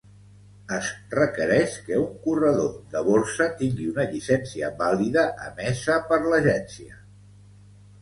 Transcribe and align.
Es 0.77 0.87
requereix 1.19 1.75
que 1.89 1.99
un 2.05 2.15
corredor 2.23 2.73
de 2.95 3.05
borsa 3.09 3.49
tingui 3.61 3.87
una 3.93 4.09
llicència 4.17 4.75
vàlida 4.83 5.29
emesa 5.53 6.03
per 6.13 6.23
l'Agència. 6.33 7.03